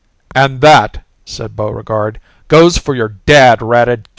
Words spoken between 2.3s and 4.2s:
"goes for your dad ratted cat!"